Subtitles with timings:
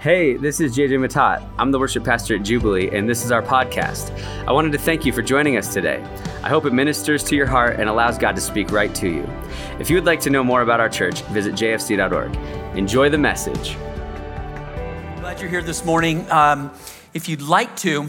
[0.00, 1.44] Hey, this is JJ Matat.
[1.58, 4.16] I'm the worship pastor at Jubilee, and this is our podcast.
[4.46, 6.00] I wanted to thank you for joining us today.
[6.44, 9.28] I hope it ministers to your heart and allows God to speak right to you.
[9.80, 12.32] If you would like to know more about our church, visit jfc.org.
[12.78, 13.74] Enjoy the message.
[15.18, 16.30] Glad you're here this morning.
[16.30, 16.70] Um,
[17.12, 18.06] if you'd like to,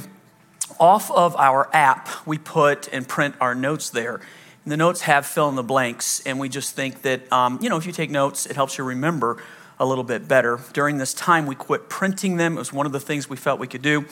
[0.79, 4.21] off of our app, we put and print our notes there.
[4.63, 7.67] And the notes have fill in the blanks, and we just think that, um, you
[7.67, 9.41] know, if you take notes, it helps you remember
[9.79, 10.59] a little bit better.
[10.73, 12.55] During this time, we quit printing them.
[12.55, 14.05] It was one of the things we felt we could do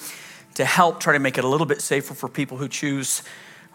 [0.55, 3.21] to help try to make it a little bit safer for people who choose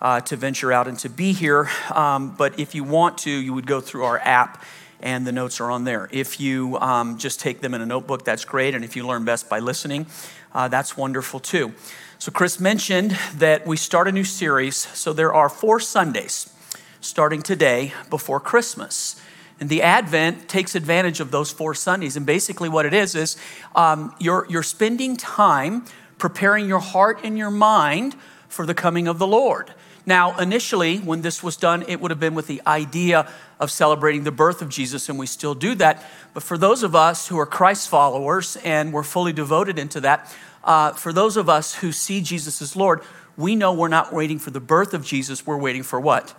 [0.00, 1.68] uh, to venture out and to be here.
[1.94, 4.64] Um, but if you want to, you would go through our app
[5.00, 6.08] and the notes are on there.
[6.12, 8.74] If you um, just take them in a notebook, that's great.
[8.74, 10.06] And if you learn best by listening,
[10.52, 11.72] uh, that's wonderful too.
[12.18, 14.76] So, Chris mentioned that we start a new series.
[14.76, 16.52] So, there are four Sundays
[17.00, 19.20] starting today before Christmas.
[19.62, 22.16] And the Advent takes advantage of those four Sundays.
[22.16, 23.36] And basically, what it is is
[23.76, 25.84] um, you're, you're spending time
[26.18, 28.16] preparing your heart and your mind
[28.48, 29.72] for the coming of the Lord.
[30.04, 34.24] Now, initially, when this was done, it would have been with the idea of celebrating
[34.24, 36.04] the birth of Jesus, and we still do that.
[36.34, 40.34] But for those of us who are Christ followers and we're fully devoted into that,
[40.64, 43.00] uh, for those of us who see Jesus as Lord,
[43.36, 46.34] we know we're not waiting for the birth of Jesus, we're waiting for what?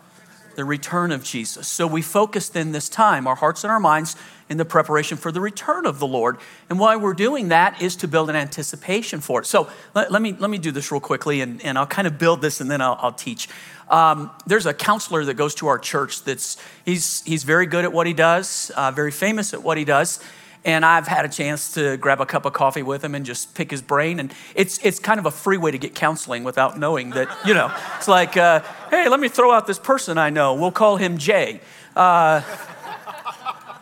[0.56, 1.68] The return of Jesus.
[1.68, 4.16] So we focused in this time, our hearts and our minds,
[4.50, 6.38] in the preparation for the return of the Lord.
[6.70, 9.46] And why we're doing that is to build an anticipation for it.
[9.46, 12.20] So let, let me, let me do this real quickly, and, and I'll kind of
[12.20, 13.50] build this and then I'll, I'll teach.
[13.90, 17.94] Um, there's a counselor that goes to our church that's, he's, he's very good at
[17.94, 20.20] what he does, uh, very famous at what he does
[20.66, 23.54] and I've had a chance to grab a cup of coffee with him and just
[23.54, 24.20] pick his brain.
[24.20, 27.54] And it's, it's kind of a free way to get counseling without knowing that, you
[27.54, 30.54] know, it's like, uh, hey, let me throw out this person I know.
[30.54, 31.60] We'll call him Jay.
[31.96, 32.42] Uh,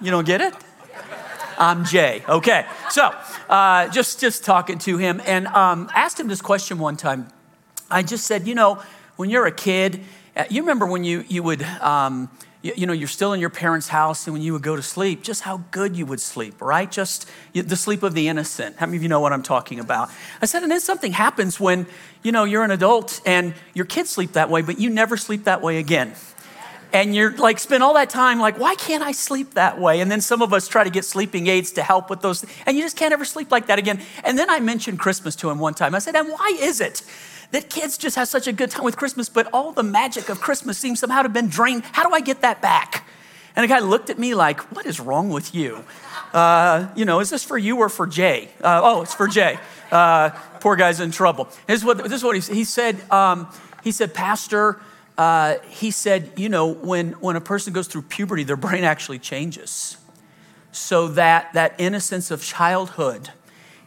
[0.02, 0.56] you don't get it?
[1.60, 2.24] I'm Jay.
[2.28, 2.66] Okay.
[2.90, 3.14] So
[3.48, 7.28] uh, just, just talking to him and um, asked him this question one time.
[7.92, 8.82] I just said, you know,
[9.18, 10.02] when you're a kid,
[10.36, 12.30] uh, you remember when you, you would, um,
[12.62, 14.84] you, you, know, you're still in your parents' house, and when you would go to
[14.84, 16.92] sleep, just how good you would sleep, right?
[16.92, 18.78] Just the sleep of the innocent.
[18.78, 20.10] How many of you know what I'm talking about?
[20.42, 21.88] I said, and then something happens when,
[22.24, 25.46] you know, you're an adult and your kids sleep that way, but you never sleep
[25.46, 26.14] that way again.
[26.94, 30.02] And you're like, spend all that time like, why can't I sleep that way?
[30.02, 32.76] And then some of us try to get sleeping aids to help with those, and
[32.76, 34.02] you just can't ever sleep like that again.
[34.24, 35.96] And then I mentioned Christmas to him one time.
[35.96, 37.02] I said, and why is it
[37.52, 40.42] that kids just have such a good time with Christmas, but all the magic of
[40.42, 41.84] Christmas seems somehow to have been drained.
[41.92, 43.08] How do I get that back?
[43.56, 45.84] And the guy looked at me like, What is wrong with you?
[46.34, 48.50] Uh, you know, is this for you or for Jay?
[48.64, 49.60] Uh, oh, it's for Jay.
[49.92, 50.30] Uh,
[50.62, 51.50] poor guy's in trouble.
[51.68, 53.02] This is what, this is what he, he said.
[53.12, 53.48] Um,
[53.84, 54.80] he said, Pastor,
[55.18, 59.20] uh, he said, you know, when, when a person goes through puberty, their brain actually
[59.20, 59.98] changes.
[60.72, 63.30] So that, that innocence of childhood,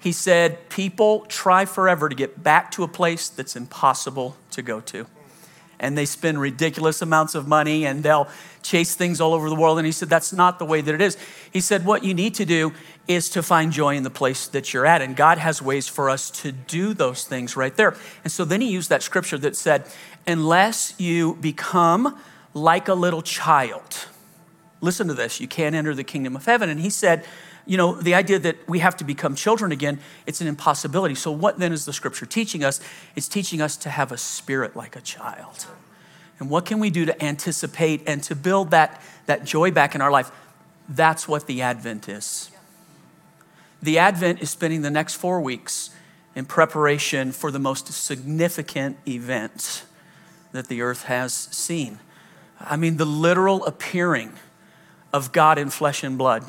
[0.04, 4.82] he said, People try forever to get back to a place that's impossible to go
[4.82, 5.06] to.
[5.80, 8.28] And they spend ridiculous amounts of money and they'll
[8.62, 9.78] chase things all over the world.
[9.78, 11.16] And he said, That's not the way that it is.
[11.50, 12.74] He said, What you need to do
[13.08, 15.00] is to find joy in the place that you're at.
[15.00, 17.96] And God has ways for us to do those things right there.
[18.24, 19.86] And so then he used that scripture that said,
[20.26, 22.20] Unless you become
[22.52, 24.04] like a little child,
[24.82, 26.68] listen to this, you can't enter the kingdom of heaven.
[26.68, 27.24] And he said,
[27.66, 31.14] you know, the idea that we have to become children again, it's an impossibility.
[31.14, 32.80] So, what then is the scripture teaching us?
[33.16, 35.66] It's teaching us to have a spirit like a child.
[36.38, 40.00] And what can we do to anticipate and to build that, that joy back in
[40.00, 40.30] our life?
[40.88, 42.50] That's what the Advent is.
[43.80, 45.90] The Advent is spending the next four weeks
[46.34, 49.84] in preparation for the most significant event
[50.52, 52.00] that the earth has seen.
[52.60, 54.32] I mean, the literal appearing
[55.12, 56.44] of God in flesh and blood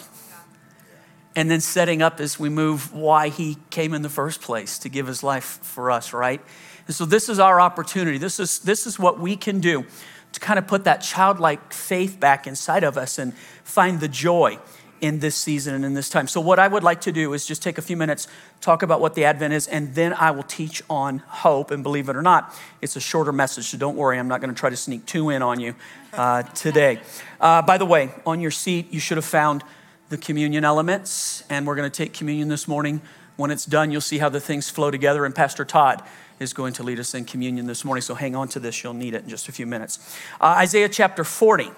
[1.36, 4.90] and then setting up as we move why he came in the first place to
[4.90, 6.42] give his life for us, right?
[6.88, 8.18] And so this is our opportunity.
[8.18, 9.86] This is, this is what we can do
[10.32, 14.60] to kind of put that childlike faith back inside of us and find the joy
[15.02, 16.28] in this season and in this time.
[16.28, 18.28] So, what I would like to do is just take a few minutes,
[18.62, 21.72] talk about what the Advent is, and then I will teach on hope.
[21.72, 24.54] And believe it or not, it's a shorter message, so don't worry, I'm not going
[24.54, 25.76] to try to sneak two in on you
[26.14, 27.02] uh, today.
[27.40, 29.64] Uh, by the way, on your seat, you should have found
[30.10, 33.02] the communion elements, and we're going to take communion this morning.
[33.38, 36.04] When it's done, you'll see how the things flow together, and Pastor Todd
[36.40, 38.02] is going to lead us in communion this morning.
[38.02, 40.18] So hang on to this, you'll need it in just a few minutes.
[40.40, 41.70] Uh, Isaiah chapter 40,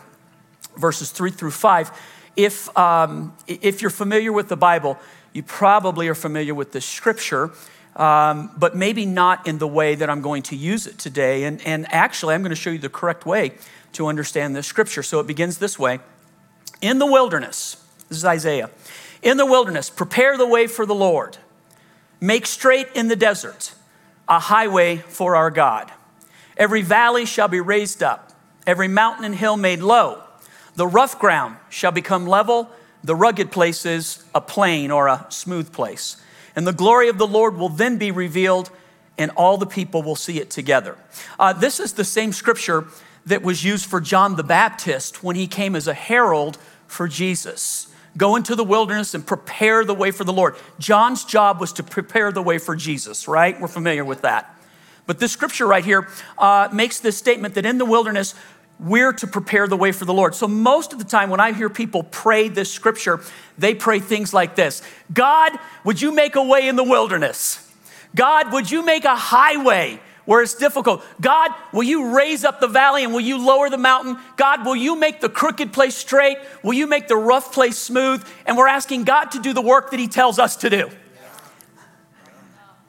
[0.76, 1.92] verses 3 through 5.
[2.36, 4.98] If, um, if you're familiar with the Bible,
[5.34, 7.52] you probably are familiar with this scripture.
[7.96, 11.46] Um, but maybe not in the way that I'm going to use it today.
[11.46, 13.54] And, and actually, I'm going to show you the correct way
[13.94, 15.02] to understand this scripture.
[15.02, 16.00] So it begins this way
[16.80, 18.70] In the wilderness, this is Isaiah.
[19.22, 21.38] In the wilderness, prepare the way for the Lord.
[22.20, 23.74] Make straight in the desert
[24.28, 25.92] a highway for our God.
[26.58, 28.34] Every valley shall be raised up,
[28.66, 30.24] every mountain and hill made low.
[30.76, 32.70] The rough ground shall become level,
[33.04, 36.18] the rugged places a plain or a smooth place.
[36.56, 38.70] And the glory of the Lord will then be revealed,
[39.18, 40.98] and all the people will see it together.
[41.40, 42.86] Uh, this is the same scripture
[43.26, 46.58] that was used for John the Baptist when he came as a herald
[46.88, 47.88] for Jesus.
[48.18, 50.56] Go into the wilderness and prepare the way for the Lord.
[50.80, 53.60] John's job was to prepare the way for Jesus, right?
[53.62, 54.54] We're familiar with that.
[55.06, 58.34] But this scripture right here uh, makes this statement that in the wilderness,
[58.80, 60.36] we're to prepare the way for the Lord.
[60.36, 63.22] So, most of the time, when I hear people pray this scripture,
[63.58, 64.82] they pray things like this
[65.14, 65.54] God,
[65.84, 67.64] would you make a way in the wilderness?
[68.16, 71.04] God, would you make a highway where it's difficult.
[71.22, 74.18] God, will you raise up the valley and will you lower the mountain?
[74.36, 76.38] God, will you make the crooked place straight?
[76.64, 78.24] Will you make the rough place smooth?
[78.46, 80.90] And we're asking God to do the work that He tells us to do.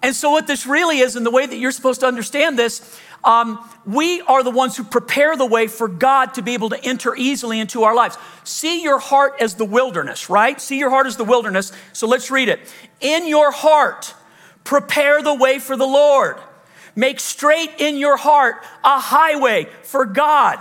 [0.03, 3.01] And so, what this really is, and the way that you're supposed to understand this,
[3.23, 6.85] um, we are the ones who prepare the way for God to be able to
[6.85, 8.19] enter easily into our lives.
[8.43, 10.61] See your heart as the wilderness, right?
[10.61, 11.71] See your heart as the wilderness.
[11.93, 12.61] So let's read it.
[13.01, 14.15] In your heart,
[14.65, 16.39] prepare the way for the Lord.
[16.99, 20.59] Make straight in your heart a highway for God.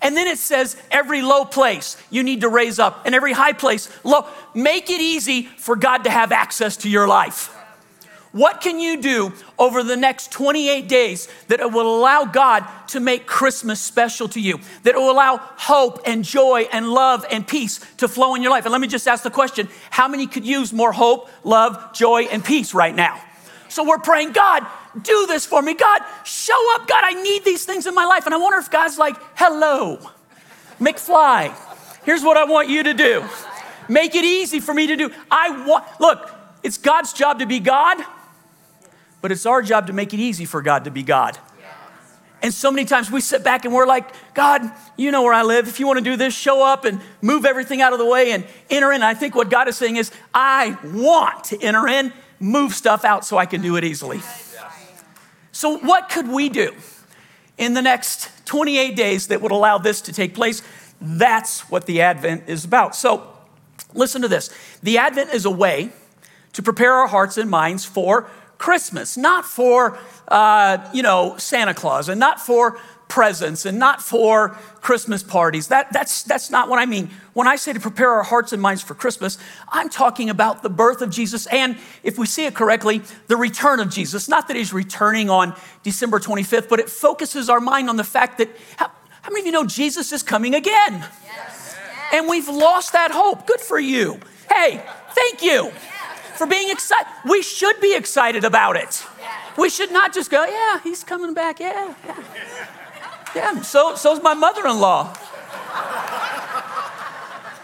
[0.00, 3.54] And then it says, every low place you need to raise up, and every high
[3.54, 4.28] place low.
[4.54, 7.52] Make it easy for God to have access to your life.
[8.30, 13.26] What can you do over the next 28 days that will allow God to make
[13.26, 14.60] Christmas special to you?
[14.84, 18.64] That will allow hope and joy and love and peace to flow in your life?
[18.64, 22.28] And let me just ask the question how many could use more hope, love, joy,
[22.30, 23.20] and peace right now?
[23.70, 24.66] So we're praying, God,
[25.00, 25.74] do this for me.
[25.74, 26.88] God, show up.
[26.88, 28.26] God, I need these things in my life.
[28.26, 29.98] And I wonder if God's like, hello,
[30.80, 31.54] McFly,
[32.04, 33.24] here's what I want you to do.
[33.88, 35.10] Make it easy for me to do.
[35.30, 36.30] I want, look,
[36.62, 37.98] it's God's job to be God,
[39.20, 41.38] but it's our job to make it easy for God to be God.
[42.42, 44.62] And so many times we sit back and we're like, God,
[44.96, 45.68] you know where I live.
[45.68, 48.32] If you want to do this, show up and move everything out of the way
[48.32, 49.02] and enter in.
[49.02, 53.24] I think what God is saying is, I want to enter in, move stuff out
[53.24, 54.20] so I can do it easily.
[55.52, 56.74] So, what could we do
[57.58, 60.62] in the next 28 days that would allow this to take place?
[61.00, 62.96] That's what the Advent is about.
[62.96, 63.36] So,
[63.94, 64.50] listen to this
[64.82, 65.90] the Advent is a way
[66.54, 68.28] to prepare our hearts and minds for
[68.58, 69.98] Christmas, not for,
[70.28, 72.78] uh, you know, Santa Claus and not for
[73.10, 75.68] presents and not for Christmas parties.
[75.68, 77.10] That, that's, that's not what I mean.
[77.34, 79.36] When I say to prepare our hearts and minds for Christmas,
[79.68, 83.80] I'm talking about the birth of Jesus and, if we see it correctly, the return
[83.80, 84.28] of Jesus.
[84.28, 88.38] Not that he's returning on December 25th, but it focuses our mind on the fact
[88.38, 88.90] that how,
[89.20, 91.04] how many of you know Jesus is coming again?
[91.26, 91.76] Yes.
[92.14, 93.46] And we've lost that hope.
[93.46, 94.18] Good for you.
[94.48, 95.70] Hey, thank you
[96.36, 97.06] for being excited.
[97.28, 99.04] We should be excited about it.
[99.58, 101.60] We should not just go, yeah, he's coming back.
[101.60, 102.66] Yeah, yeah.
[103.34, 105.14] Yeah, so so's my mother-in-law.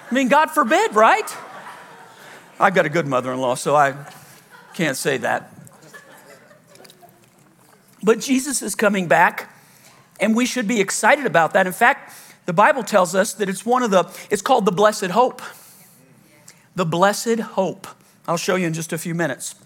[0.09, 1.37] I mean, God forbid, right?
[2.61, 3.95] I've got a good mother-in-law, so I
[4.75, 5.53] can't say that.
[8.03, 9.53] But Jesus is coming back,
[10.21, 11.67] and we should be excited about that.
[11.67, 12.13] In fact,
[12.47, 15.43] the Bible tells us that it's one of the, it's called the blessed hope.
[16.77, 17.89] The blessed hope.
[18.29, 19.57] I'll show you in just a few minutes.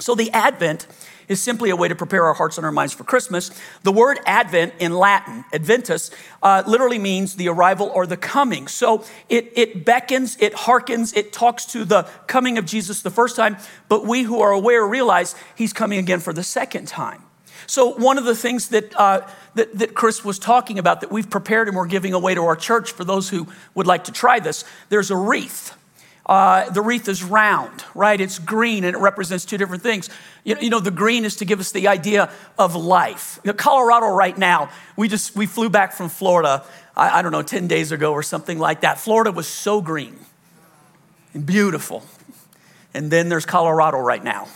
[0.00, 0.88] So the Advent
[1.28, 3.50] is simply a way to prepare our hearts and our minds for Christmas.
[3.82, 6.10] The word Advent in Latin, Adventus,
[6.42, 8.68] uh, literally means the arrival or the coming.
[8.68, 13.36] So it, it beckons, it hearkens, it talks to the coming of Jesus the first
[13.36, 13.56] time,
[13.88, 17.22] but we who are aware realize he's coming again for the second time.
[17.66, 21.28] So, one of the things that, uh, that, that, Chris was talking about that we've
[21.28, 24.38] prepared and we're giving away to our church for those who would like to try
[24.38, 25.76] this, there's a wreath.
[26.26, 28.20] Uh, the wreath is round, right?
[28.20, 30.10] It's green and it represents two different things.
[30.42, 33.38] You, you know, the green is to give us the idea of life.
[33.44, 36.64] You know, Colorado right now, we just, we flew back from Florida,
[36.96, 38.98] I, I don't know, 10 days ago or something like that.
[38.98, 40.18] Florida was so green
[41.32, 42.04] and beautiful.
[42.92, 44.48] And then there's Colorado right now.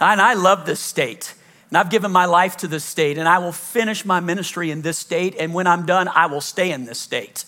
[0.00, 1.34] And I love this state.
[1.70, 4.82] And I've given my life to this state, and I will finish my ministry in
[4.82, 5.36] this state.
[5.38, 7.44] And when I'm done, I will stay in this state.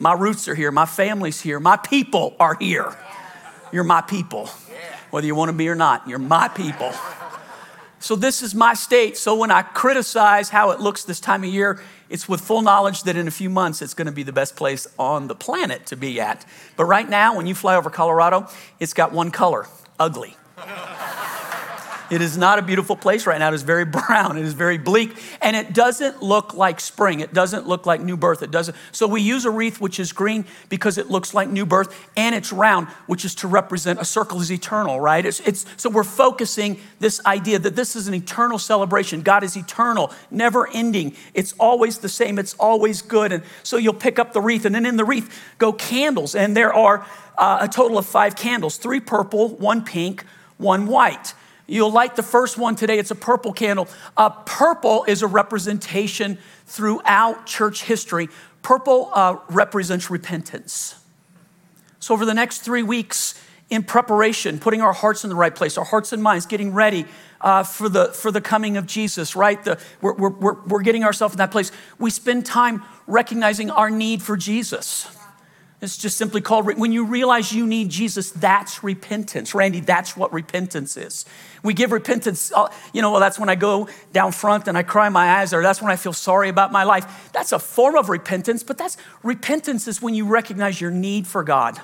[0.00, 0.72] My roots are here.
[0.72, 1.60] My family's here.
[1.60, 2.96] My people are here.
[3.70, 4.46] You're my people.
[5.10, 6.92] Whether you want to be or not, you're my people.
[7.98, 9.18] So, this is my state.
[9.18, 13.02] So, when I criticize how it looks this time of year, it's with full knowledge
[13.02, 15.84] that in a few months it's going to be the best place on the planet
[15.86, 16.46] to be at.
[16.76, 19.66] But right now, when you fly over Colorado, it's got one color
[19.98, 20.34] ugly.
[22.10, 23.48] It is not a beautiful place right now.
[23.48, 24.36] It is very brown.
[24.36, 25.16] It is very bleak.
[25.40, 27.20] And it doesn't look like spring.
[27.20, 28.42] It doesn't look like new birth.
[28.42, 28.76] It doesn't.
[28.92, 32.34] So we use a wreath which is green because it looks like new birth and
[32.34, 35.24] it's round, which is to represent a circle is eternal, right?
[35.24, 39.22] It's, it's, so we're focusing this idea that this is an eternal celebration.
[39.22, 41.14] God is eternal, never ending.
[41.32, 42.38] It's always the same.
[42.38, 43.32] It's always good.
[43.32, 46.34] And so you'll pick up the wreath and then in the wreath go candles.
[46.34, 47.06] And there are
[47.38, 50.24] uh, a total of five candles, three purple, one pink,
[50.58, 51.34] one white.
[51.70, 52.98] You'll light the first one today.
[52.98, 53.86] It's a purple candle.
[54.16, 56.36] Uh, purple is a representation
[56.66, 58.28] throughout church history.
[58.62, 60.96] Purple uh, represents repentance.
[62.00, 65.78] So, over the next three weeks, in preparation, putting our hearts in the right place,
[65.78, 67.06] our hearts and minds, getting ready
[67.40, 69.62] uh, for, the, for the coming of Jesus, right?
[69.62, 71.70] The, we're, we're, we're getting ourselves in that place.
[72.00, 75.06] We spend time recognizing our need for Jesus.
[75.82, 79.54] It's just simply called, when you realize you need Jesus, that's repentance.
[79.54, 81.24] Randy, that's what repentance is.
[81.62, 84.82] We give repentance, uh, you know, well, that's when I go down front and I
[84.82, 87.30] cry my eyes, or that's when I feel sorry about my life.
[87.32, 91.42] That's a form of repentance, but that's repentance is when you recognize your need for
[91.42, 91.80] God.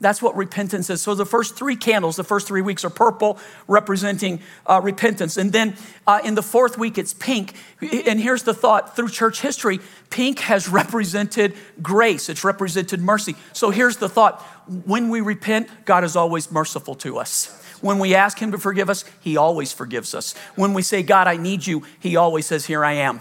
[0.00, 1.00] That's what repentance is.
[1.00, 5.36] So the first three candles, the first three weeks are purple, representing uh, repentance.
[5.36, 7.54] And then uh, in the fourth week, it's pink.
[7.80, 13.36] And here's the thought through church history, pink has represented grace, it's represented mercy.
[13.52, 14.40] So here's the thought
[14.84, 17.60] when we repent, God is always merciful to us.
[17.80, 20.34] When we ask Him to forgive us, He always forgives us.
[20.54, 23.20] When we say, God, I need you, He always says, Here I am.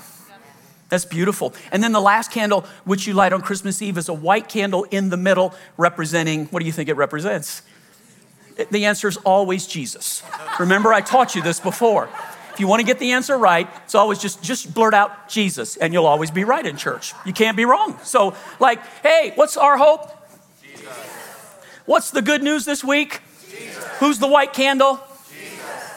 [0.93, 1.55] That's beautiful.
[1.71, 4.83] And then the last candle, which you light on Christmas Eve, is a white candle
[4.91, 7.63] in the middle, representing what do you think it represents?
[8.69, 10.21] The answer is always Jesus.
[10.59, 12.09] Remember, I taught you this before.
[12.53, 15.77] If you want to get the answer right, it's always just just blurt out Jesus,
[15.77, 17.15] and you'll always be right in church.
[17.25, 17.97] You can't be wrong.
[18.03, 20.11] So, like, hey, what's our hope?
[20.61, 20.87] Jesus.
[21.87, 23.19] What's the good news this week?
[23.49, 23.83] Jesus.
[23.97, 25.01] Who's the white candle?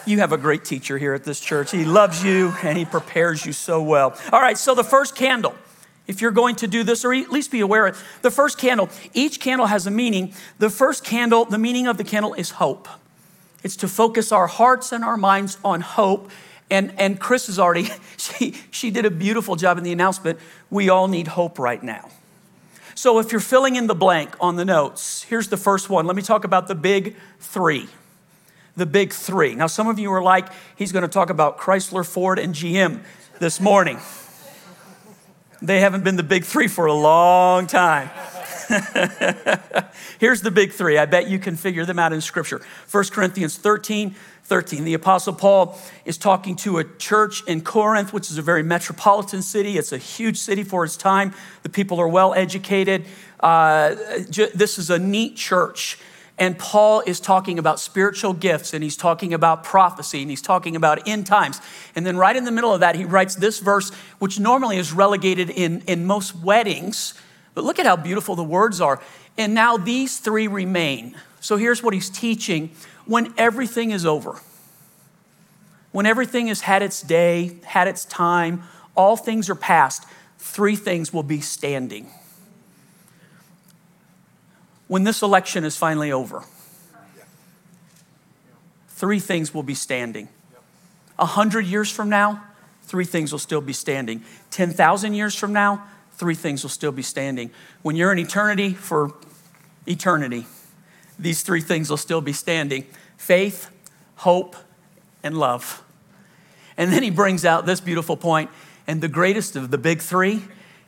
[0.07, 1.73] You have a great teacher here at this church.
[1.73, 4.17] He loves you and he prepares you so well.
[4.33, 5.55] All right, so the first candle,
[6.07, 8.59] if you're going to do this, or at least be aware of it, the first
[8.59, 10.33] candle, each candle has a meaning.
[10.59, 12.89] The first candle, the meaning of the candle is hope.
[13.65, 16.31] It's to focus our hearts and our minds on hope.
[16.71, 20.39] And, and Chris has already, she, she did a beautiful job in the announcement.
[20.71, 22.09] We all need hope right now.
[22.95, 26.07] So if you're filling in the blank on the notes, here's the first one.
[26.07, 27.89] Let me talk about the big three
[28.77, 29.55] the big three.
[29.55, 33.03] Now, some of you are like, he's going to talk about Chrysler, Ford, and GM
[33.39, 33.99] this morning.
[35.63, 38.11] They haven't been the big three for a long time.
[40.19, 40.99] Here's the big three.
[40.99, 42.61] I bet you can figure them out in Scripture.
[42.91, 44.15] 1 Corinthians 13,
[44.45, 44.85] 13.
[44.85, 49.41] The Apostle Paul is talking to a church in Corinth, which is a very metropolitan
[49.41, 49.79] city.
[49.79, 51.33] It's a huge city for its time.
[51.63, 53.07] The people are well educated.
[53.41, 53.95] Uh,
[54.55, 55.99] this is a neat church.
[56.39, 60.77] And Paul is talking about spiritual gifts and he's talking about prophecy and he's talking
[60.77, 61.61] about end times.
[61.95, 64.93] And then, right in the middle of that, he writes this verse, which normally is
[64.93, 67.15] relegated in, in most weddings.
[67.55, 69.01] But look at how beautiful the words are.
[69.39, 71.17] And now these three remain.
[71.41, 72.71] So here's what he's teaching
[73.07, 74.41] when everything is over,
[75.93, 78.65] when everything has had its day, had its time,
[78.95, 80.05] all things are past,
[80.39, 82.11] three things will be standing
[84.89, 86.45] when this election is finally over,
[88.89, 90.29] three things will be standing.
[91.19, 92.43] A hundred years from now,
[92.83, 94.23] three things will still be standing.
[94.51, 97.51] 10,000 years from now, three things will still be standing.
[97.83, 99.13] When you're in eternity for
[99.87, 100.47] eternity,
[101.19, 103.71] these three things will still be standing faith,
[104.17, 104.57] hope,
[105.23, 105.83] and love.
[106.77, 108.51] And then he brings out this beautiful point,
[108.87, 110.43] and the greatest of the big three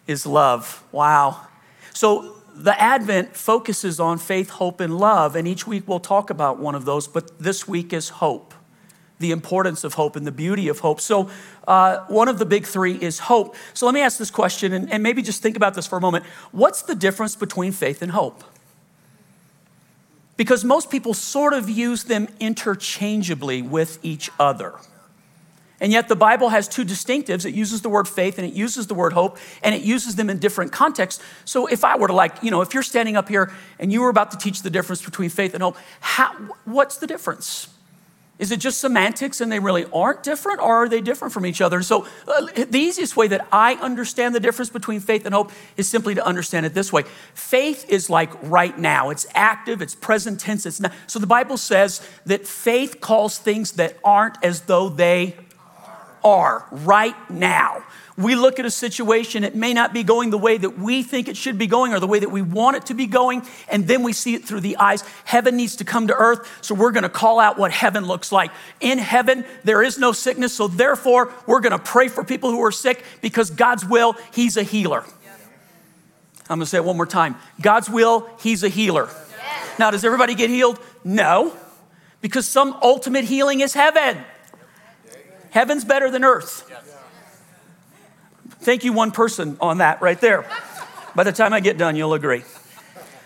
[0.06, 0.84] is love.
[0.92, 1.46] Wow.
[1.94, 6.58] So the Advent focuses on faith, hope, and love, and each week we'll talk about
[6.58, 8.52] one of those, but this week is hope,
[9.20, 11.00] the importance of hope and the beauty of hope.
[11.00, 11.30] So,
[11.68, 13.54] uh, one of the big three is hope.
[13.74, 16.00] So, let me ask this question and, and maybe just think about this for a
[16.00, 16.24] moment.
[16.50, 18.42] What's the difference between faith and hope?
[20.36, 24.74] Because most people sort of use them interchangeably with each other.
[25.80, 27.44] And yet the Bible has two distinctives.
[27.44, 30.28] It uses the word faith and it uses the word hope, and it uses them
[30.28, 31.22] in different contexts.
[31.44, 34.00] So if I were to like, you know, if you're standing up here and you
[34.02, 36.32] were about to teach the difference between faith and hope, how,
[36.64, 37.68] what's the difference?
[38.38, 41.60] Is it just semantics and they really aren't different, or are they different from each
[41.60, 41.82] other?
[41.82, 45.88] So, uh, the easiest way that I understand the difference between faith and hope is
[45.88, 47.02] simply to understand it this way
[47.34, 50.66] faith is like right now, it's active, it's present tense.
[50.66, 50.92] It's not.
[51.08, 55.34] So, the Bible says that faith calls things that aren't as though they
[56.24, 57.82] are right now.
[58.16, 61.28] We look at a situation, it may not be going the way that we think
[61.28, 63.86] it should be going or the way that we want it to be going, and
[63.86, 65.04] then we see it through the eyes.
[65.24, 68.50] Heaven needs to come to earth, so we're gonna call out what heaven looks like.
[68.80, 72.72] In heaven, there is no sickness, so therefore, we're gonna pray for people who are
[72.72, 75.04] sick because God's will, He's a healer.
[76.50, 79.08] I'm gonna say it one more time God's will, He's a healer.
[79.78, 80.80] Now, does everybody get healed?
[81.04, 81.52] No,
[82.20, 84.18] because some ultimate healing is heaven.
[85.50, 86.70] Heaven's better than earth.
[88.60, 90.44] Thank you, one person on that right there.
[91.14, 92.44] By the time I get done, you'll agree.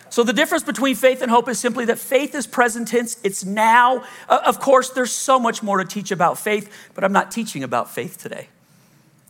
[0.09, 3.43] So, the difference between faith and hope is simply that faith is present tense, it's
[3.43, 4.03] now.
[4.29, 7.63] Uh, of course, there's so much more to teach about faith, but I'm not teaching
[7.63, 8.49] about faith today.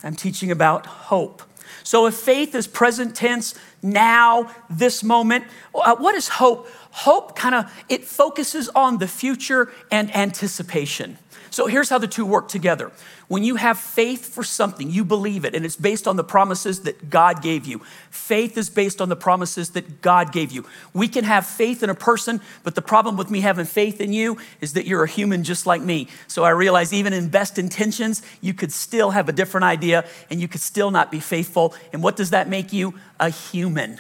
[0.03, 1.41] I'm teaching about hope.
[1.83, 6.67] So, if faith is present tense, now, this moment, uh, what is hope?
[6.91, 11.17] Hope kind of it focuses on the future and anticipation.
[11.53, 12.91] So here's how the two work together.
[13.27, 16.79] When you have faith for something, you believe it, and it's based on the promises
[16.81, 17.79] that God gave you.
[18.10, 20.65] Faith is based on the promises that God gave you.
[20.93, 24.13] We can have faith in a person, but the problem with me having faith in
[24.13, 26.07] you is that you're a human just like me.
[26.27, 30.41] So I realize even in best intentions, you could still have a different idea and
[30.41, 31.75] you could still not be faithful.
[31.93, 32.95] And what does that make you?
[33.19, 34.00] A human.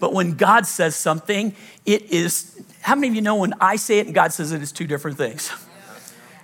[0.00, 3.98] But when God says something, it is, how many of you know when I say
[3.98, 5.52] it and God says it is two different things?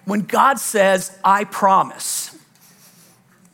[0.05, 2.37] When God says, I promise,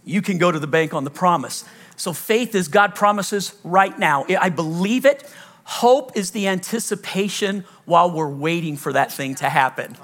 [0.05, 1.65] you can go to the bank on the promise.
[1.97, 4.25] So faith is God promises right now.
[4.41, 5.31] I believe it.
[5.65, 9.97] Hope is the anticipation while we're waiting for that thing to happen.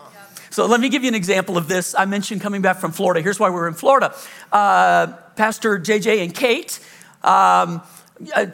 [0.51, 1.95] So let me give you an example of this.
[1.97, 3.23] I mentioned coming back from Florida.
[3.23, 4.15] Here's why we're in Florida.
[4.53, 6.79] Uh, Pastor JJ and Kate
[7.23, 7.83] um,
[8.35, 8.47] uh,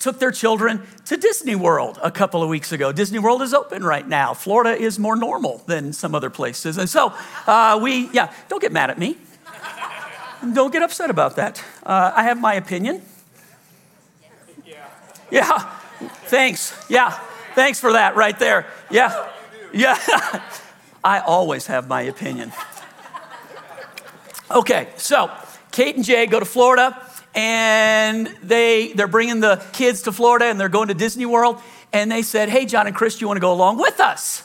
[0.00, 2.92] took their children to Disney World a couple of weeks ago.
[2.92, 4.34] Disney World is open right now.
[4.34, 6.78] Florida is more normal than some other places.
[6.78, 7.12] And so
[7.46, 9.16] uh, we, yeah, don't get mad at me.
[10.52, 11.62] Don't get upset about that.
[11.82, 13.02] Uh, I have my opinion.
[15.30, 15.58] Yeah,
[16.26, 16.74] thanks.
[16.88, 17.10] Yeah,
[17.54, 18.66] thanks for that right there.
[18.90, 19.28] Yeah,
[19.72, 19.98] yeah.
[21.04, 22.52] I always have my opinion.
[24.50, 25.30] Okay, so
[25.72, 26.96] Kate and Jay go to Florida
[27.34, 31.60] and they, they're bringing the kids to Florida and they're going to Disney World.
[31.92, 34.42] And they said, Hey, John and Chris, you want to go along with us?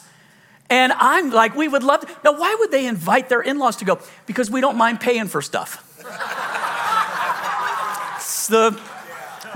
[0.68, 2.08] And I'm like, We would love to.
[2.24, 3.98] Now, why would they invite their in laws to go?
[4.26, 5.86] Because we don't mind paying for stuff.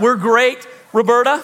[0.00, 1.42] we're great, Roberta.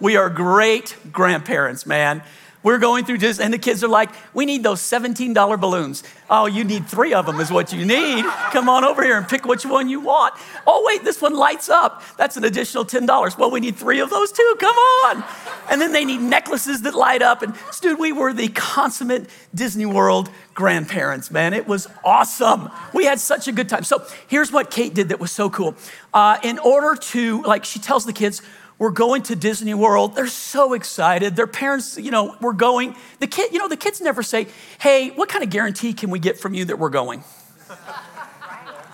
[0.00, 2.22] We are great grandparents, man.
[2.62, 6.04] We're going through this, and the kids are like, we need those $17 balloons.
[6.30, 8.24] Oh, you need three of them, is what you need.
[8.52, 10.34] Come on over here and pick which one you want.
[10.66, 12.02] Oh, wait, this one lights up.
[12.16, 13.36] That's an additional $10.
[13.36, 14.56] Well, we need three of those too.
[14.60, 15.24] Come on.
[15.70, 17.42] And then they need necklaces that light up.
[17.42, 21.54] And, dude, we were the consummate Disney World grandparents, man.
[21.54, 22.70] It was awesome.
[22.94, 23.82] We had such a good time.
[23.82, 25.74] So here's what Kate did that was so cool.
[26.14, 28.42] Uh, in order to, like, she tells the kids,
[28.82, 30.16] we're going to Disney World.
[30.16, 31.36] They're so excited.
[31.36, 32.96] Their parents, you know, we're going.
[33.20, 34.48] The kid, you know, the kids never say,
[34.80, 37.22] "Hey, what kind of guarantee can we get from you that we're going?"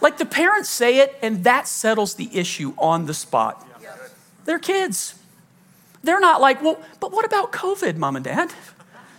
[0.03, 3.67] like the parents say it, and that settles the issue on the spot.
[4.45, 5.15] They're kids.
[6.03, 8.53] They're not like, well, but what about COVID, mom and dad?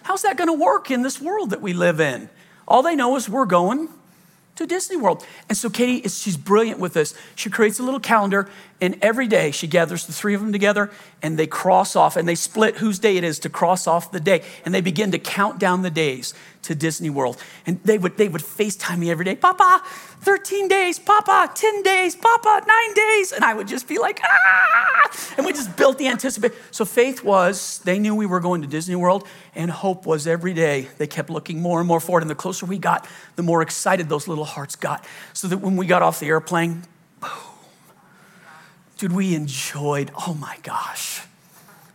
[0.03, 2.29] How's that going to work in this world that we live in?
[2.67, 3.89] All they know is we're going
[4.59, 5.25] to Disney World.
[5.47, 7.15] And so Katie, she's brilliant with this.
[7.33, 8.49] She creates a little calendar,
[8.81, 10.91] and every day she gathers the three of them together
[11.21, 14.19] and they cross off and they split whose day it is to cross off the
[14.19, 14.43] day.
[14.63, 17.37] And they begin to count down the days to Disney World.
[17.65, 19.81] And they would, they would FaceTime me every day, Papa,
[20.21, 23.31] 13 days, Papa, 10 days, Papa, nine days.
[23.31, 25.35] And I would just be like, ah!
[25.37, 26.55] And we just built the anticipation.
[26.71, 29.27] So faith was, they knew we were going to Disney World,
[29.59, 32.23] and hope was every day they kept looking more and more forward.
[32.23, 35.05] And the closer we got, the more excited those little hearts got.
[35.33, 36.83] So that when we got off the airplane,
[37.19, 37.29] boom,
[38.97, 41.23] dude, we enjoyed, oh my gosh.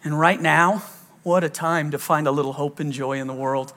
[0.05, 0.83] And right now,
[1.23, 3.73] what a time to find a little hope and joy in the world.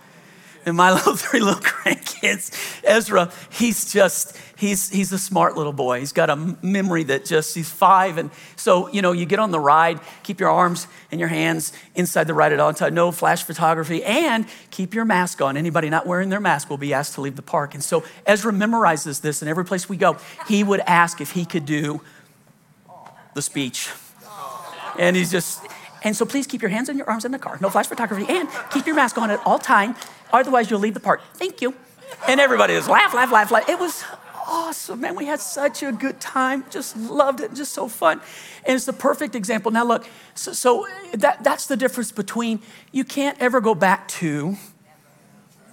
[0.68, 6.00] And my little three little grandkids, Ezra, he's just, he's, he's a smart little boy.
[6.00, 8.18] He's got a memory that just, he's five.
[8.18, 11.72] And so, you know, you get on the ride, keep your arms and your hands
[11.96, 15.56] inside the ride at all times, no flash photography, and keep your mask on.
[15.56, 17.74] Anybody not wearing their mask will be asked to leave the park.
[17.74, 20.18] And so Ezra memorizes this, and every place we go,
[20.50, 22.02] he would ask if he could do
[23.36, 23.90] the speech.
[25.00, 25.62] And he's just,
[26.04, 27.58] and so please keep your hands and your arms in the car.
[27.62, 28.26] No flash photography.
[28.28, 29.96] And keep your mask on at all time.
[30.32, 31.22] Otherwise, you'll leave the park.
[31.34, 31.74] Thank you.
[32.28, 33.70] And everybody just laugh, laugh, laugh, laugh.
[33.70, 34.04] It was
[34.48, 35.16] awesome, man.
[35.16, 36.66] We had such a good time.
[36.70, 37.54] Just loved it.
[37.54, 38.22] Just so fun.
[38.66, 39.72] And it's the perfect example.
[39.72, 42.62] Now, look, so, so that, that's the difference between
[42.92, 44.56] you can't ever go back to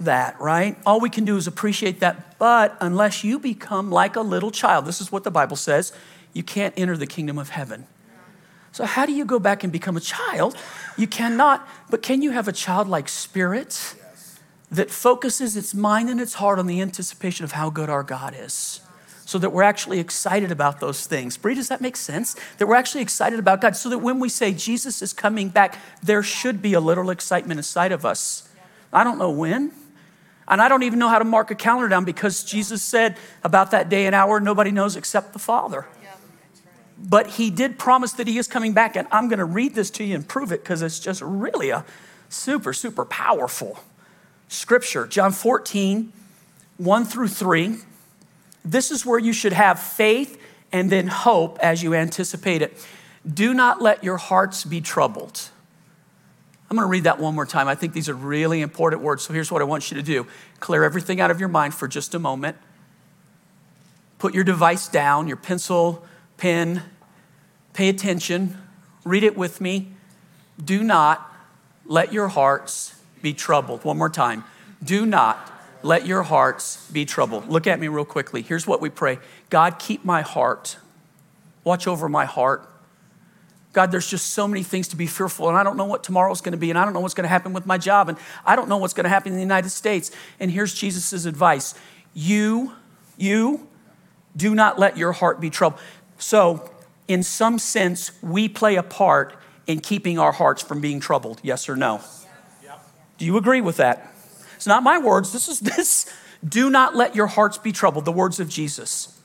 [0.00, 0.76] that, right?
[0.84, 2.38] All we can do is appreciate that.
[2.38, 5.92] But unless you become like a little child, this is what the Bible says,
[6.32, 7.86] you can't enter the kingdom of heaven.
[8.72, 10.56] So, how do you go back and become a child?
[10.96, 13.94] You cannot, but can you have a childlike spirit
[14.74, 18.34] that focuses its mind and its heart on the anticipation of how good our God
[18.38, 18.80] is?
[19.26, 21.36] So that we're actually excited about those things.
[21.36, 22.36] Bree, does that make sense?
[22.58, 23.74] That we're actually excited about God.
[23.74, 27.58] So that when we say Jesus is coming back, there should be a little excitement
[27.58, 28.48] inside of us.
[28.92, 29.72] I don't know when,
[30.46, 33.70] and I don't even know how to mark a calendar down because Jesus said about
[33.70, 35.86] that day and hour, nobody knows except the Father.
[36.96, 39.90] But he did promise that he is coming back, and I'm going to read this
[39.92, 41.84] to you and prove it because it's just really a
[42.28, 43.80] super, super powerful
[44.54, 45.06] scripture.
[45.06, 46.12] John 14,
[46.78, 47.76] 1 through 3.
[48.64, 50.40] This is where you should have faith
[50.72, 52.76] and then hope as you anticipate it.
[53.32, 55.50] Do not let your hearts be troubled.
[56.70, 57.68] I'm going to read that one more time.
[57.68, 59.22] I think these are really important words.
[59.22, 60.26] So here's what I want you to do
[60.60, 62.56] clear everything out of your mind for just a moment.
[64.18, 66.04] Put your device down, your pencil,
[66.38, 66.82] pen,
[67.74, 68.56] pay attention,
[69.04, 69.92] read it with me.
[70.62, 71.30] Do not
[71.84, 72.93] let your hearts
[73.24, 73.84] be troubled.
[73.84, 74.44] One more time.
[74.84, 75.50] Do not
[75.82, 77.48] let your hearts be troubled.
[77.48, 78.42] Look at me real quickly.
[78.42, 79.18] Here's what we pray
[79.50, 80.76] God, keep my heart.
[81.64, 82.70] Watch over my heart.
[83.72, 86.40] God, there's just so many things to be fearful, and I don't know what tomorrow's
[86.42, 88.68] to be, and I don't know what's to happen with my job, and I don't
[88.68, 90.12] know what's to happen in the United States.
[90.38, 91.74] And here's Jesus' advice
[92.12, 92.72] You,
[93.16, 93.66] you,
[94.36, 95.80] do not let your heart be troubled.
[96.18, 96.70] So,
[97.08, 101.40] in some sense, we play a part in keeping our hearts from being troubled.
[101.42, 102.00] Yes or no?
[103.18, 104.12] Do you agree with that?
[104.56, 105.32] It's not my words.
[105.32, 106.12] This is this.
[106.46, 108.04] Do not let your hearts be troubled.
[108.04, 109.20] The words of Jesus.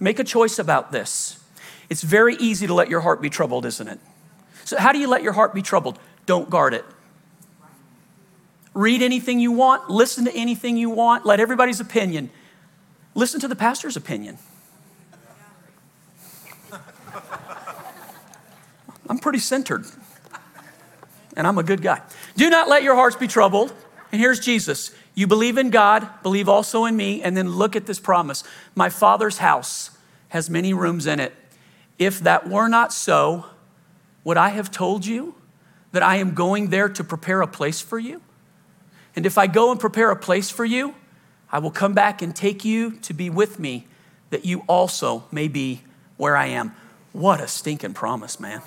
[0.00, 1.40] Make a choice about this.
[1.88, 4.00] It's very easy to let your heart be troubled, isn't it?
[4.64, 5.98] So, how do you let your heart be troubled?
[6.26, 6.84] Don't guard it.
[8.72, 12.30] Read anything you want, listen to anything you want, let everybody's opinion.
[13.14, 14.38] Listen to the pastor's opinion.
[19.08, 19.86] I'm pretty centered,
[21.36, 22.00] and I'm a good guy.
[22.36, 23.72] Do not let your hearts be troubled.
[24.12, 24.94] And here's Jesus.
[25.14, 28.44] You believe in God, believe also in me, and then look at this promise.
[28.74, 29.90] My Father's house
[30.28, 31.32] has many rooms in it.
[31.98, 33.46] If that were not so,
[34.24, 35.34] would I have told you
[35.92, 38.20] that I am going there to prepare a place for you?
[39.14, 40.94] And if I go and prepare a place for you,
[41.52, 43.86] I will come back and take you to be with me,
[44.30, 45.82] that you also may be
[46.16, 46.74] where I am.
[47.12, 48.62] What a stinking promise, man.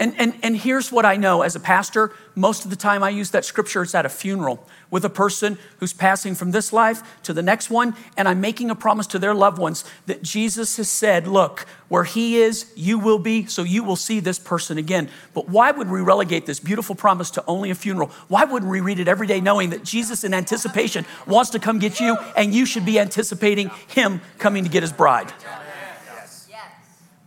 [0.00, 3.10] And, and, and here's what I know as a pastor most of the time I
[3.10, 7.22] use that scripture, it's at a funeral with a person who's passing from this life
[7.22, 10.76] to the next one, and I'm making a promise to their loved ones that Jesus
[10.78, 14.78] has said, Look, where He is, you will be, so you will see this person
[14.78, 15.08] again.
[15.32, 18.08] But why would we relegate this beautiful promise to only a funeral?
[18.26, 21.78] Why wouldn't we read it every day knowing that Jesus, in anticipation, wants to come
[21.78, 25.32] get you, and you should be anticipating Him coming to get His bride?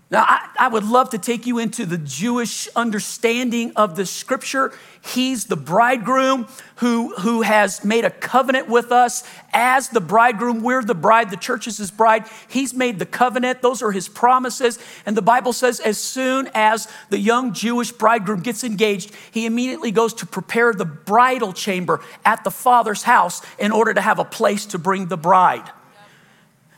[0.10, 4.72] Now, I, I, would love to take you into the Jewish understanding of the scripture.
[5.02, 10.62] He's the bridegroom who, who has made a covenant with us as the bridegroom.
[10.62, 12.24] We're the bride, the church is his bride.
[12.48, 14.80] He's made the covenant, those are his promises.
[15.06, 19.92] And the Bible says, as soon as the young Jewish bridegroom gets engaged, he immediately
[19.92, 24.26] goes to prepare the bridal chamber at the father's house in order to have a
[24.26, 25.70] place to bring the bride.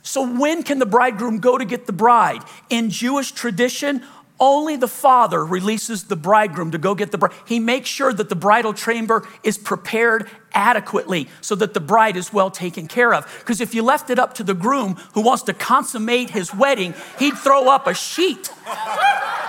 [0.01, 2.41] So, when can the bridegroom go to get the bride?
[2.69, 4.03] In Jewish tradition,
[4.39, 7.33] only the father releases the bridegroom to go get the bride.
[7.45, 12.31] He makes sure that the bridal chamber is prepared adequately so that the bride is
[12.31, 13.25] well taken care of.
[13.39, 16.93] Because if you left it up to the groom who wants to consummate his wedding,
[17.19, 18.51] he'd throw up a sheet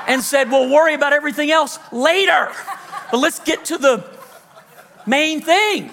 [0.09, 2.51] and said, We'll worry about everything else later.
[3.13, 4.05] But let's get to the
[5.07, 5.93] main thing.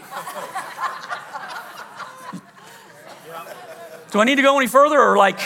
[4.12, 5.40] Do I need to go any further or like?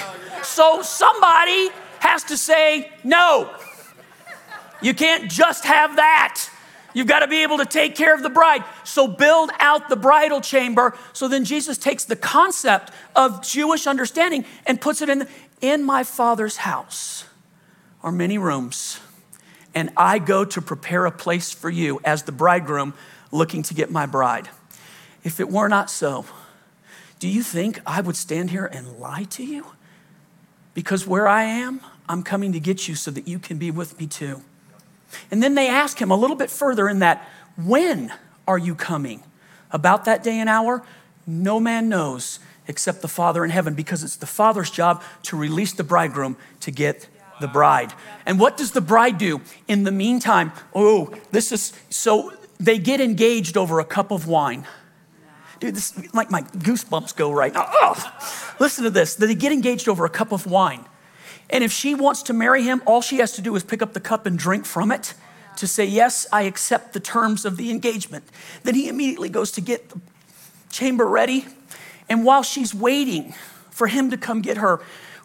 [0.44, 1.70] So somebody
[2.00, 3.54] has to say no.
[4.82, 6.50] You can't just have that.
[6.94, 8.64] You've got to be able to take care of the bride.
[8.84, 10.98] So build out the bridal chamber.
[11.14, 15.28] So then Jesus takes the concept of Jewish understanding and puts it in
[15.62, 17.26] in my father's house
[18.04, 19.00] are many rooms.
[19.74, 22.94] And I go to prepare a place for you as the bridegroom
[23.32, 24.50] looking to get my bride.
[25.24, 26.26] If it were not so,
[27.22, 29.68] do you think I would stand here and lie to you?
[30.74, 31.80] Because where I am,
[32.10, 34.42] I'm coming to get you so that you can be with me too.
[35.30, 38.12] And then they ask him a little bit further in that, When
[38.48, 39.22] are you coming?
[39.70, 40.84] About that day and hour,
[41.28, 45.74] no man knows except the Father in heaven, because it's the Father's job to release
[45.74, 47.08] the bridegroom to get
[47.40, 47.94] the bride.
[48.26, 49.42] And what does the bride do?
[49.68, 54.66] In the meantime, oh, this is so they get engaged over a cup of wine.
[55.62, 57.68] Dude, this like my goosebumps go right now.
[57.70, 59.16] Oh, listen to this.
[59.16, 60.84] They get engaged over a cup of wine.
[61.50, 63.94] And if she wants to marry him, all she has to do is pick up
[63.94, 65.14] the cup and drink from it
[65.58, 68.26] to say, Yes, I accept the terms of the engagement.
[68.64, 70.02] Then he immediately goes to get the
[70.72, 71.46] chamber ready.
[72.10, 73.34] And while she's waiting
[73.70, 74.82] for him to come get her,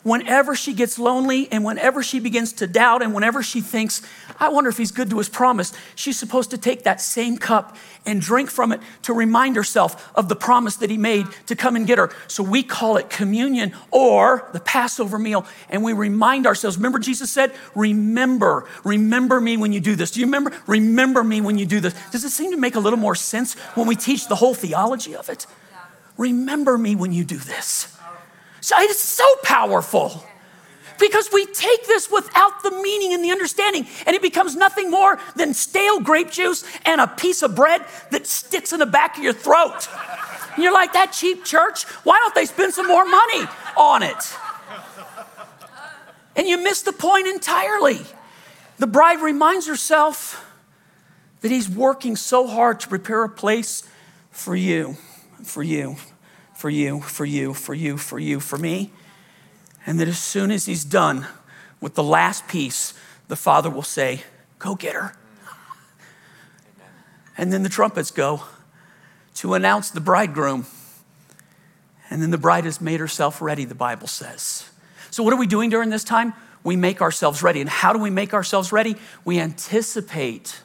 [0.07, 4.01] whenever she gets lonely and whenever she begins to doubt and whenever she thinks,
[4.39, 7.77] I wonder if he's good to his promise, she's supposed to take that same cup
[8.07, 11.75] and drink from it to remind herself of the promise that he made to come
[11.75, 12.13] and get her.
[12.29, 15.45] So we call it communion or the Passover meal.
[15.69, 16.77] And we remind ourselves.
[16.77, 20.13] Remember, Jesus said, Remember, remember me when you do this.
[20.13, 20.53] Do you remember?
[20.69, 21.95] Remember me when you do this.
[22.13, 25.17] Does it seem to make a little more sense when we teach the whole theology
[25.17, 25.49] of it?
[26.17, 27.96] Remember me when you do this.
[28.75, 30.25] It's so powerful
[30.99, 35.19] because we take this without the meaning and the understanding, and it becomes nothing more
[35.37, 39.23] than stale grape juice and a piece of bread that sticks in the back of
[39.23, 39.89] your throat.
[40.55, 43.45] And you're like, that cheap church, why don't they spend some more money
[43.77, 44.37] on it?
[46.35, 48.01] And you miss the point entirely.
[48.79, 50.45] The bride reminds herself
[51.41, 53.89] that he's working so hard to prepare a place
[54.31, 54.97] for you,
[55.43, 55.97] for you
[56.57, 58.91] for you, for you, for you, for you, for me.
[59.85, 61.27] And that as soon as he's done
[61.83, 62.95] with the last piece,
[63.29, 64.23] the Father will say,
[64.59, 65.15] Go get her.
[67.37, 68.43] And then the trumpets go
[69.35, 70.65] to announce the bridegroom.
[72.09, 74.71] And then the bride has made herself ready, the Bible says.
[75.11, 76.33] So, what are we doing during this time?
[76.65, 77.61] We make ourselves ready.
[77.61, 78.97] And how do we make ourselves ready?
[79.27, 80.63] We anticipate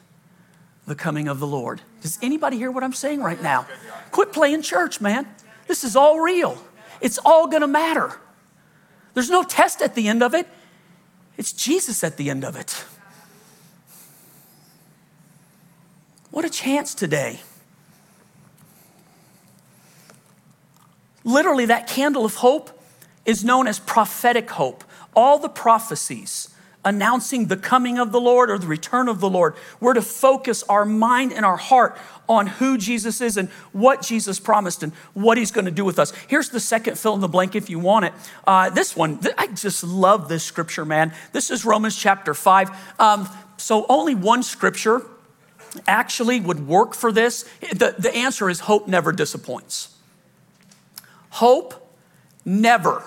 [0.86, 1.82] the coming of the Lord.
[2.00, 3.66] Does anybody hear what I'm saying right now?
[4.10, 5.26] Quit playing church, man.
[5.72, 6.62] This is all real.
[7.00, 8.20] It's all gonna matter.
[9.14, 10.46] There's no test at the end of it,
[11.38, 12.84] it's Jesus at the end of it.
[16.30, 17.40] What a chance today.
[21.24, 22.78] Literally, that candle of hope
[23.24, 24.84] is known as prophetic hope.
[25.16, 26.51] All the prophecies
[26.84, 29.54] announcing the coming of the Lord or the return of the Lord.
[29.80, 31.96] We're to focus our mind and our heart
[32.28, 35.98] on who Jesus is and what Jesus promised and what he's going to do with
[35.98, 36.12] us.
[36.28, 38.12] Here's the second fill in the blank if you want it.
[38.46, 41.12] Uh, this one, I just love this scripture, man.
[41.32, 43.00] This is Romans chapter 5.
[43.00, 45.02] Um, so only one scripture
[45.86, 47.48] actually would work for this.
[47.60, 49.96] The, the answer is hope never disappoints.
[51.30, 51.74] Hope
[52.44, 53.04] never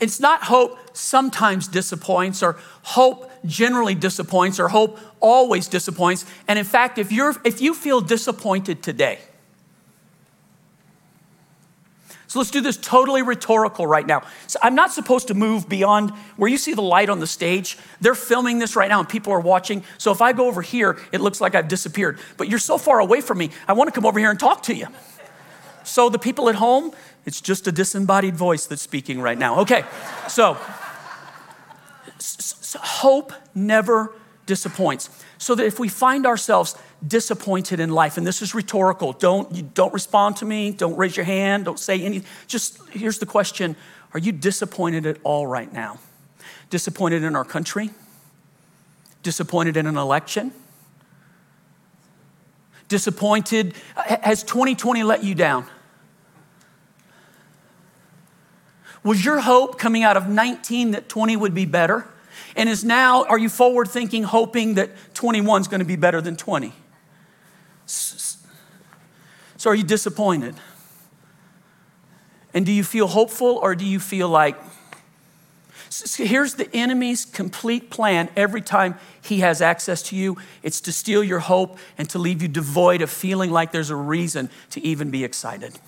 [0.00, 6.24] it's not hope sometimes disappoints or hope generally disappoints or hope always disappoints.
[6.48, 9.18] And in fact, if, you're, if you feel disappointed today,
[12.28, 14.22] so let's do this totally rhetorical right now.
[14.48, 17.78] So I'm not supposed to move beyond where you see the light on the stage.
[18.00, 19.84] They're filming this right now and people are watching.
[19.96, 22.18] So if I go over here, it looks like I've disappeared.
[22.36, 24.64] But you're so far away from me, I want to come over here and talk
[24.64, 24.88] to you.
[25.84, 26.92] So the people at home,
[27.26, 29.60] it's just a disembodied voice that's speaking right now.
[29.60, 29.84] Okay,
[30.28, 30.58] so,
[32.80, 34.12] hope never
[34.46, 35.10] disappoints.
[35.38, 36.76] So that if we find ourselves
[37.06, 41.26] disappointed in life, and this is rhetorical, don't, don't respond to me, don't raise your
[41.26, 42.28] hand, don't say anything.
[42.46, 43.76] Just here's the question
[44.14, 45.98] Are you disappointed at all right now?
[46.70, 47.90] Disappointed in our country?
[49.22, 50.52] Disappointed in an election?
[52.88, 53.74] Disappointed?
[53.96, 55.66] Has 2020 let you down?
[59.06, 62.08] Was your hope coming out of 19 that 20 would be better?
[62.56, 66.20] And is now, are you forward thinking, hoping that 21 is going to be better
[66.20, 66.72] than 20?
[67.86, 70.56] So are you disappointed?
[72.52, 74.56] And do you feel hopeful or do you feel like,
[76.16, 81.22] here's the enemy's complete plan every time he has access to you it's to steal
[81.22, 85.12] your hope and to leave you devoid of feeling like there's a reason to even
[85.12, 85.78] be excited.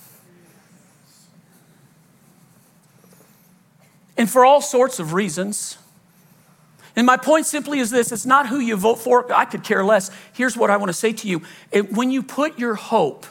[4.18, 5.78] And for all sorts of reasons.
[6.96, 9.32] And my point simply is this it's not who you vote for.
[9.32, 10.10] I could care less.
[10.34, 11.42] Here's what I want to say to you
[11.92, 13.24] when you put your hope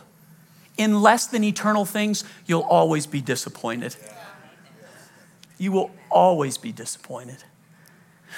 [0.78, 3.96] in less than eternal things, you'll always be disappointed.
[5.58, 7.44] You will always be disappointed.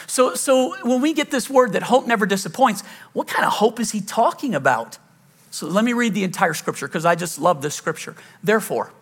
[0.08, 2.82] So, so when we get this word that hope never disappoints,
[3.12, 4.98] what kind of hope is he talking about?
[5.52, 8.16] So let me read the entire scripture because I just love this scripture.
[8.42, 8.94] Therefore,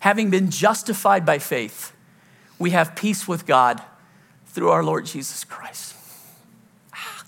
[0.00, 1.93] having been justified by faith,
[2.64, 3.82] we have peace with God
[4.46, 5.94] through our Lord Jesus Christ.
[6.94, 7.26] Ah.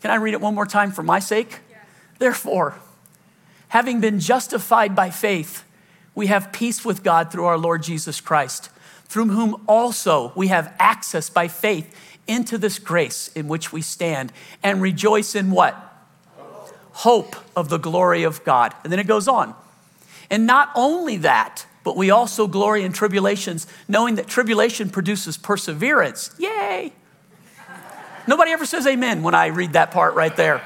[0.00, 1.60] Can I read it one more time for my sake?
[1.68, 1.80] Yes.
[2.18, 2.74] Therefore,
[3.68, 5.64] having been justified by faith,
[6.14, 8.70] we have peace with God through our Lord Jesus Christ,
[9.04, 11.94] through whom also we have access by faith
[12.26, 15.76] into this grace in which we stand and rejoice in what?
[16.92, 18.74] Hope of the glory of God.
[18.82, 19.54] And then it goes on.
[20.30, 26.34] And not only that, but we also glory in tribulations, knowing that tribulation produces perseverance.
[26.38, 26.92] Yay!
[28.26, 30.62] Nobody ever says amen when I read that part right there.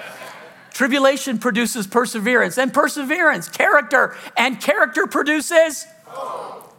[0.72, 6.72] Tribulation produces perseverance, and perseverance, character, and character produces hope.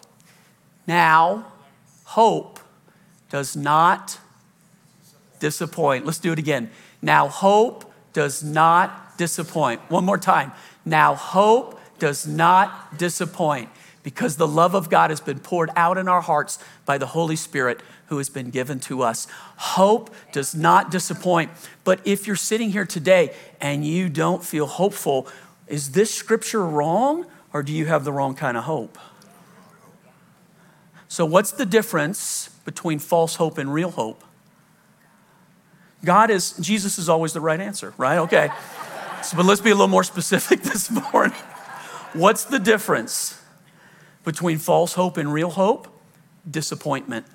[0.88, 1.52] Now,
[2.06, 2.62] hope
[3.30, 4.18] does not
[5.40, 6.06] disappoint.
[6.06, 6.72] Let's do it again.
[7.02, 9.82] Now, hope does not disappoint.
[9.90, 10.54] One more time.
[10.86, 13.70] Now, hope does not disappoint
[14.04, 17.36] because the love of God has been poured out in our hearts by the Holy
[17.36, 19.28] Spirit who has been given to us.
[19.58, 21.52] Hope does not disappoint.
[21.84, 25.28] But if you're sitting here today and you don't feel hopeful,
[25.68, 28.98] is this scripture wrong or do you have the wrong kind of hope?
[31.08, 34.24] So, what's the difference between false hope and real hope?
[36.06, 38.20] God is, Jesus is always the right answer, right?
[38.20, 38.50] Okay.
[39.22, 41.38] So, but let's be a little more specific this morning.
[42.14, 43.38] What's the difference
[44.30, 45.88] between false hope and real hope?
[46.48, 47.26] Disappointment.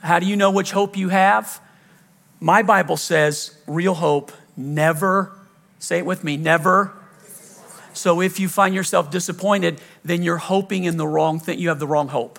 [0.00, 1.60] How do you know which hope you have?
[2.40, 5.30] My Bible says real hope never,
[5.78, 6.94] say it with me, never.
[7.92, 11.58] So if you find yourself disappointed, then you're hoping in the wrong thing.
[11.58, 12.38] You have the wrong hope.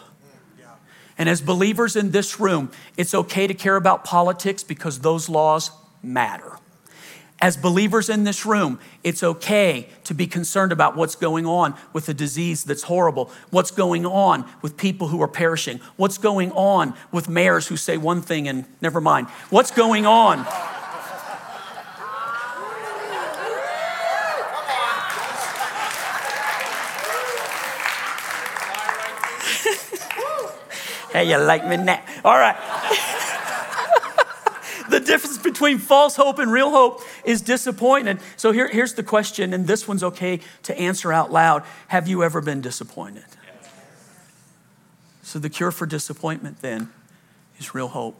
[1.19, 5.69] And as believers in this room, it's okay to care about politics because those laws
[6.01, 6.57] matter.
[7.41, 12.09] As believers in this room, it's okay to be concerned about what's going on with
[12.09, 16.93] a disease that's horrible, what's going on with people who are perishing, what's going on
[17.13, 20.39] with mayors who say one thing and never mind, what's going on.
[31.13, 32.03] hey, you like me now?
[32.25, 33.05] All right
[34.89, 38.21] the difference between false hope and real hope is disappointment.
[38.37, 42.23] So here, here's the question, and this one's okay to answer out loud Have you
[42.23, 43.25] ever been disappointed?
[45.21, 46.89] So the cure for disappointment then
[47.59, 48.19] is real hope.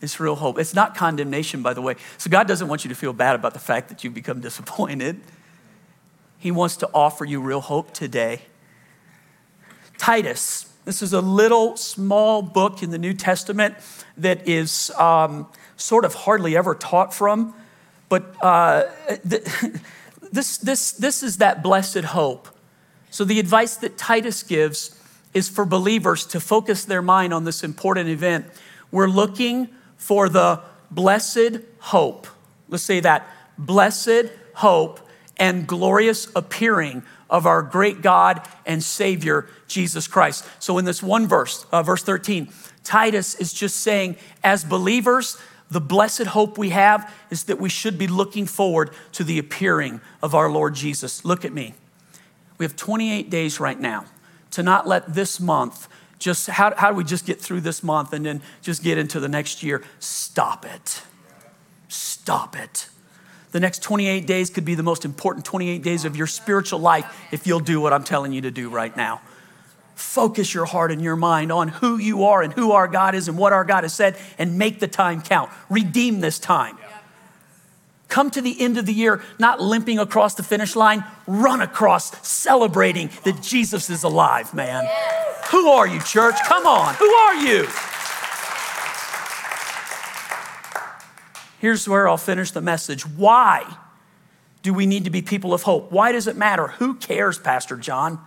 [0.00, 0.58] It's real hope.
[0.58, 1.96] It's not condemnation, by the way.
[2.18, 5.20] So God doesn't want you to feel bad about the fact that you've become disappointed.
[6.38, 8.42] He wants to offer you real hope today.
[9.96, 13.74] Titus this is a little small book in the New Testament
[14.16, 15.46] that is um,
[15.76, 17.52] sort of hardly ever taught from,
[18.08, 18.84] but uh,
[20.32, 22.48] this, this, this is that blessed hope.
[23.10, 24.98] So, the advice that Titus gives
[25.34, 28.46] is for believers to focus their mind on this important event.
[28.90, 32.26] We're looking for the blessed hope.
[32.70, 35.00] Let's say that blessed hope
[35.36, 40.44] and glorious appearing of our great God and Savior, Jesus Christ.
[40.58, 42.48] So, in this one verse, uh, verse 13,
[42.84, 45.38] Titus is just saying, as believers,
[45.70, 50.00] the blessed hope we have is that we should be looking forward to the appearing
[50.22, 51.24] of our Lord Jesus.
[51.24, 51.74] Look at me.
[52.56, 54.06] We have 28 days right now
[54.52, 55.88] to not let this month
[56.18, 59.20] just, how, how do we just get through this month and then just get into
[59.20, 59.84] the next year?
[60.00, 61.02] Stop it.
[61.88, 62.88] Stop it.
[63.50, 67.06] The next 28 days could be the most important 28 days of your spiritual life
[67.32, 69.20] if you'll do what I'm telling you to do right now.
[69.94, 73.26] Focus your heart and your mind on who you are and who our God is
[73.26, 75.50] and what our God has said and make the time count.
[75.68, 76.78] Redeem this time.
[78.08, 82.26] Come to the end of the year not limping across the finish line, run across
[82.26, 84.88] celebrating that Jesus is alive, man.
[85.50, 86.36] Who are you, church?
[86.44, 86.94] Come on.
[86.94, 87.66] Who are you?
[91.58, 93.06] Here's where I'll finish the message.
[93.06, 93.76] Why
[94.62, 95.90] do we need to be people of hope?
[95.90, 96.68] Why does it matter?
[96.68, 98.20] Who cares, Pastor John?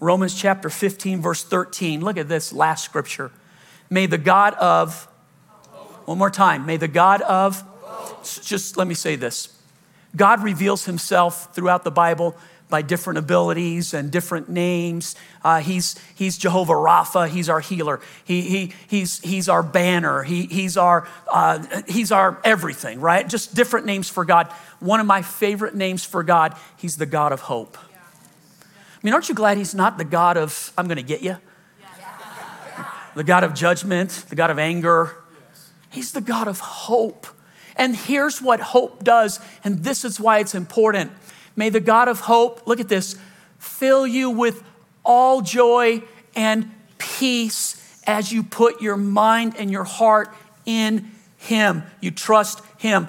[0.00, 2.00] Romans chapter 15, verse 13.
[2.00, 3.30] Look at this last scripture.
[3.88, 5.04] May the God of,
[6.04, 7.62] one more time, may the God of,
[8.22, 9.56] just let me say this.
[10.16, 12.36] God reveals himself throughout the Bible
[12.68, 15.14] by different abilities and different names.
[15.42, 18.00] Uh, he's, he's Jehovah Rapha, he's our healer.
[18.24, 23.28] He, he, he's, he's our banner, he, he's, our, uh, he's our everything, right?
[23.28, 24.50] Just different names for God.
[24.80, 27.76] One of my favorite names for God, he's the God of hope.
[27.78, 31.36] I mean, aren't you glad he's not the God of, I'm gonna get you?
[33.14, 35.14] The God of judgment, the God of anger.
[35.90, 37.28] He's the God of hope.
[37.76, 41.12] And here's what hope does, and this is why it's important
[41.56, 43.16] May the God of hope, look at this,
[43.58, 44.62] fill you with
[45.04, 46.02] all joy
[46.34, 50.34] and peace as you put your mind and your heart
[50.66, 51.82] in Him.
[52.00, 53.08] You trust Him.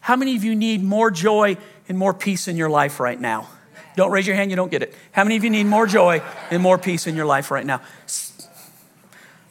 [0.00, 1.56] How many of you need more joy
[1.88, 3.48] and more peace in your life right now?
[3.96, 4.94] Don't raise your hand, you don't get it.
[5.12, 7.80] How many of you need more joy and more peace in your life right now?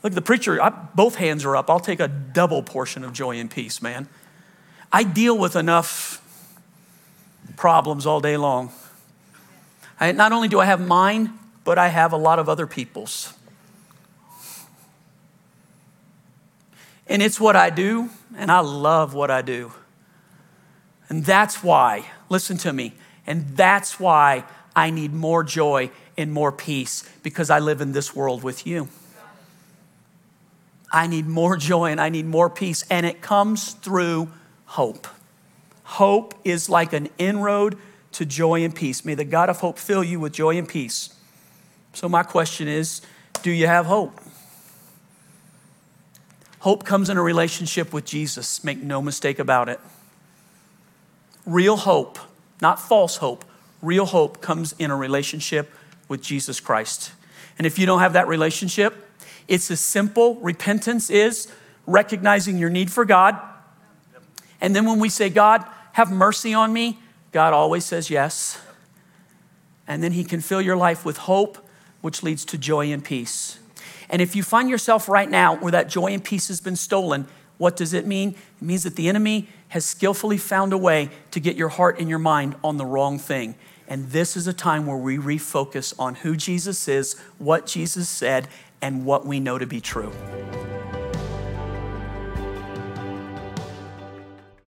[0.03, 1.67] Look, at the preacher, I, both hands are up.
[1.67, 4.07] I'll take a double portion of joy and peace, man.
[4.91, 6.21] I deal with enough
[7.57, 8.71] problems all day long.
[9.99, 11.33] I, not only do I have mine,
[11.63, 13.33] but I have a lot of other people's.
[17.07, 19.71] And it's what I do, and I love what I do.
[21.07, 22.93] And that's why, listen to me,
[23.27, 24.43] and that's why
[24.75, 28.89] I need more joy and more peace because I live in this world with you.
[30.91, 34.29] I need more joy and I need more peace, and it comes through
[34.65, 35.07] hope.
[35.85, 37.77] Hope is like an inroad
[38.13, 39.05] to joy and peace.
[39.05, 41.13] May the God of hope fill you with joy and peace.
[41.93, 43.01] So, my question is
[43.43, 44.19] do you have hope?
[46.59, 49.79] Hope comes in a relationship with Jesus, make no mistake about it.
[51.45, 52.17] Real hope,
[52.59, 53.45] not false hope,
[53.83, 55.71] real hope comes in a relationship
[56.07, 57.11] with Jesus Christ.
[57.59, 58.95] And if you don't have that relationship,
[59.47, 60.35] it's as simple.
[60.37, 61.47] Repentance is
[61.85, 63.39] recognizing your need for God.
[64.59, 65.63] And then when we say, God,
[65.95, 66.99] have mercy on me,
[67.31, 68.59] God always says yes.
[69.87, 71.57] And then He can fill your life with hope,
[72.01, 73.59] which leads to joy and peace.
[74.09, 77.27] And if you find yourself right now where that joy and peace has been stolen,
[77.57, 78.31] what does it mean?
[78.31, 82.09] It means that the enemy has skillfully found a way to get your heart and
[82.09, 83.55] your mind on the wrong thing.
[83.87, 88.49] And this is a time where we refocus on who Jesus is, what Jesus said,
[88.81, 90.11] and what we know to be true.